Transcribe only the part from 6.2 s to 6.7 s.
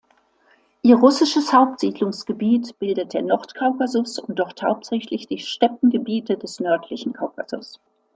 des